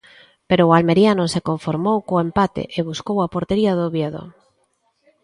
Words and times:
Pero 0.49 0.63
o 0.67 0.75
Almería 0.77 1.11
non 1.15 1.27
se 1.33 1.45
conformou 1.49 1.97
co 2.07 2.23
empate 2.27 2.63
e 2.77 2.79
buscou 2.89 3.17
a 3.21 3.31
portería 3.33 3.71
do 3.75 3.83
Oviedo. 3.89 4.23